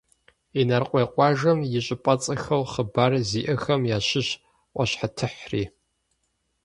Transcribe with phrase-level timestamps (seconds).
[0.59, 4.29] Инарыкъуей къуажэм и щӏыпӏэцӏэхэу хъыбар зиӏэхэм ящыщщ
[4.73, 5.63] «ӏуащхьэтыхьри».